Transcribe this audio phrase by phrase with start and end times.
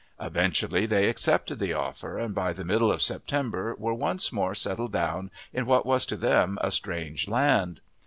[0.19, 4.93] Eventually they accepted the offer, and by the middle of September were once more settled
[4.93, 7.81] down in what was to them a strange land.